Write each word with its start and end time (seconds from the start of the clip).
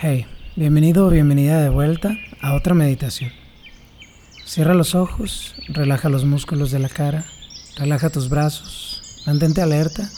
Hey, 0.00 0.26
bienvenido 0.54 1.08
o 1.08 1.10
bienvenida 1.10 1.60
de 1.60 1.70
vuelta 1.70 2.16
a 2.40 2.54
otra 2.54 2.72
meditación. 2.72 3.32
Cierra 4.46 4.72
los 4.72 4.94
ojos, 4.94 5.56
relaja 5.66 6.08
los 6.08 6.24
músculos 6.24 6.70
de 6.70 6.78
la 6.78 6.88
cara, 6.88 7.24
relaja 7.76 8.08
tus 8.08 8.28
brazos, 8.28 9.24
mantente 9.26 9.60
alerta 9.60 10.08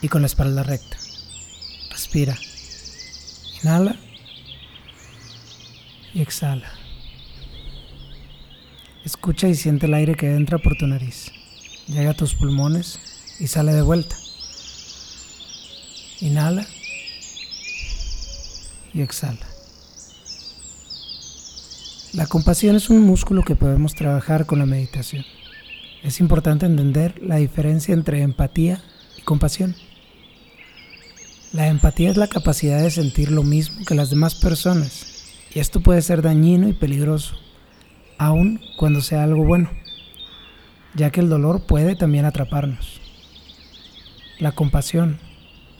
y 0.00 0.08
con 0.08 0.22
la 0.22 0.26
espalda 0.26 0.64
recta. 0.64 0.96
Respira. 1.92 2.36
Inhala 3.62 3.94
y 6.12 6.20
exhala. 6.20 6.72
Escucha 9.04 9.46
y 9.46 9.54
siente 9.54 9.86
el 9.86 9.94
aire 9.94 10.16
que 10.16 10.34
entra 10.34 10.58
por 10.58 10.76
tu 10.76 10.88
nariz. 10.88 11.30
Llega 11.86 12.10
a 12.10 12.16
tus 12.16 12.34
pulmones 12.34 12.98
y 13.38 13.46
sale 13.46 13.74
de 13.74 13.82
vuelta. 13.82 14.16
Inhala 16.18 16.66
y 18.92 19.02
exhala. 19.02 19.46
La 22.12 22.26
compasión 22.26 22.76
es 22.76 22.90
un 22.90 23.00
músculo 23.00 23.42
que 23.42 23.56
podemos 23.56 23.94
trabajar 23.94 24.44
con 24.44 24.58
la 24.58 24.66
meditación. 24.66 25.24
Es 26.02 26.20
importante 26.20 26.66
entender 26.66 27.22
la 27.22 27.36
diferencia 27.36 27.94
entre 27.94 28.20
empatía 28.20 28.82
y 29.16 29.22
compasión. 29.22 29.74
La 31.52 31.68
empatía 31.68 32.10
es 32.10 32.16
la 32.16 32.26
capacidad 32.26 32.82
de 32.82 32.90
sentir 32.90 33.30
lo 33.30 33.42
mismo 33.42 33.84
que 33.86 33.94
las 33.94 34.10
demás 34.10 34.34
personas 34.34 35.12
y 35.54 35.58
esto 35.58 35.80
puede 35.80 36.02
ser 36.02 36.22
dañino 36.22 36.68
y 36.68 36.72
peligroso, 36.72 37.36
aun 38.18 38.60
cuando 38.78 39.00
sea 39.02 39.22
algo 39.22 39.44
bueno, 39.44 39.70
ya 40.94 41.10
que 41.10 41.20
el 41.20 41.28
dolor 41.28 41.66
puede 41.66 41.94
también 41.94 42.24
atraparnos. 42.24 43.00
La 44.38 44.52
compasión, 44.52 45.18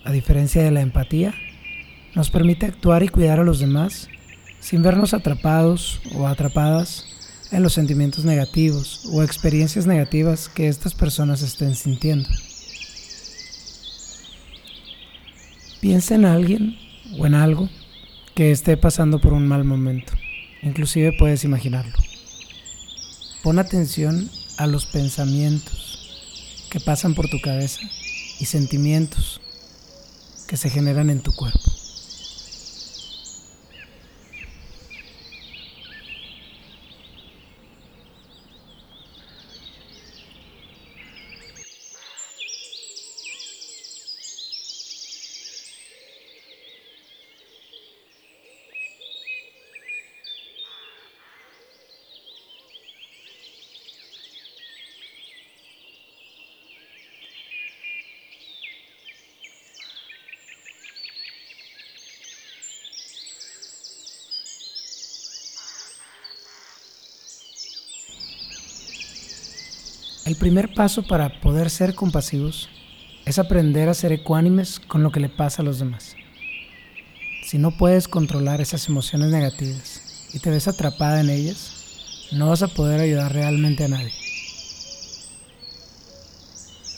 a 0.04 0.12
diferencia 0.12 0.62
de 0.62 0.70
la 0.70 0.82
empatía, 0.82 1.34
nos 2.14 2.30
permite 2.30 2.66
actuar 2.66 3.02
y 3.02 3.08
cuidar 3.08 3.40
a 3.40 3.44
los 3.44 3.58
demás 3.58 4.08
sin 4.60 4.82
vernos 4.82 5.14
atrapados 5.14 6.00
o 6.14 6.26
atrapadas 6.26 7.06
en 7.50 7.62
los 7.62 7.74
sentimientos 7.74 8.24
negativos 8.24 9.06
o 9.12 9.22
experiencias 9.22 9.86
negativas 9.86 10.48
que 10.48 10.68
estas 10.68 10.94
personas 10.94 11.42
estén 11.42 11.74
sintiendo. 11.74 12.28
Piensa 15.80 16.14
en 16.14 16.24
alguien 16.24 16.76
o 17.18 17.26
en 17.26 17.34
algo 17.34 17.68
que 18.34 18.52
esté 18.52 18.76
pasando 18.76 19.20
por 19.20 19.32
un 19.32 19.46
mal 19.46 19.64
momento. 19.64 20.12
Inclusive 20.62 21.12
puedes 21.18 21.44
imaginarlo. 21.44 21.96
Pon 23.42 23.58
atención 23.58 24.30
a 24.58 24.66
los 24.66 24.86
pensamientos 24.86 26.68
que 26.70 26.78
pasan 26.78 27.14
por 27.14 27.28
tu 27.28 27.40
cabeza 27.40 27.80
y 28.38 28.44
sentimientos 28.44 29.40
que 30.46 30.56
se 30.56 30.70
generan 30.70 31.10
en 31.10 31.20
tu 31.20 31.32
cuerpo. 31.32 31.71
El 70.24 70.36
primer 70.36 70.72
paso 70.72 71.02
para 71.02 71.40
poder 71.40 71.68
ser 71.68 71.96
compasivos 71.96 72.68
es 73.24 73.40
aprender 73.40 73.88
a 73.88 73.94
ser 73.94 74.12
ecuánimes 74.12 74.78
con 74.78 75.02
lo 75.02 75.10
que 75.10 75.18
le 75.18 75.28
pasa 75.28 75.62
a 75.62 75.64
los 75.64 75.80
demás. 75.80 76.14
Si 77.44 77.58
no 77.58 77.76
puedes 77.76 78.06
controlar 78.06 78.60
esas 78.60 78.88
emociones 78.88 79.30
negativas 79.30 80.28
y 80.32 80.38
te 80.38 80.50
ves 80.50 80.68
atrapada 80.68 81.20
en 81.20 81.28
ellas, 81.28 82.28
no 82.30 82.48
vas 82.48 82.62
a 82.62 82.68
poder 82.68 83.00
ayudar 83.00 83.32
realmente 83.32 83.84
a 83.84 83.88
nadie. 83.88 84.12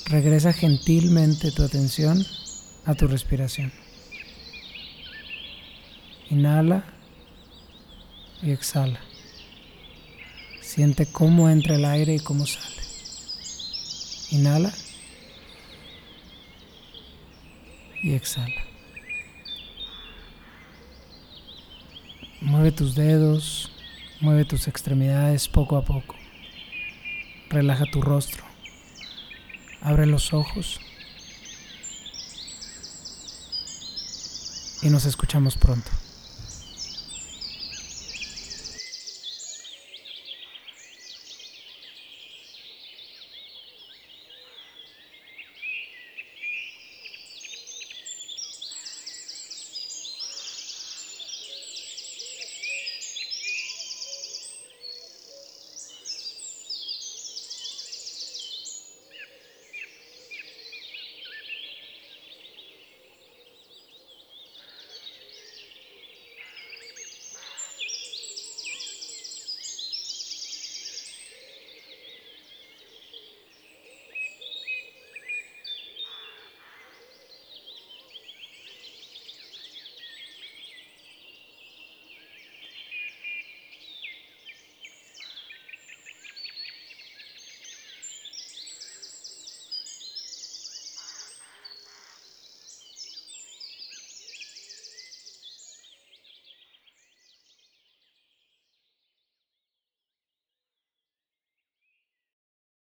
Regresa 0.04 0.52
gentilmente 0.52 1.50
tu 1.50 1.62
atención 1.62 2.26
a 2.84 2.94
tu 2.94 3.08
respiración. 3.08 3.72
Inhala 6.28 6.84
y 8.42 8.50
exhala. 8.50 9.00
Siente 10.60 11.06
cómo 11.06 11.48
entra 11.48 11.76
el 11.76 11.86
aire 11.86 12.16
y 12.16 12.20
cómo 12.20 12.46
sale. 12.46 12.73
Inhala 14.34 14.72
y 18.02 18.14
exhala. 18.14 18.64
Mueve 22.40 22.72
tus 22.72 22.96
dedos, 22.96 23.70
mueve 24.20 24.44
tus 24.44 24.66
extremidades 24.66 25.46
poco 25.46 25.76
a 25.76 25.84
poco. 25.84 26.16
Relaja 27.48 27.84
tu 27.92 28.02
rostro. 28.02 28.42
Abre 29.80 30.04
los 30.04 30.32
ojos. 30.32 30.80
Y 34.82 34.90
nos 34.90 35.04
escuchamos 35.04 35.56
pronto. 35.56 35.92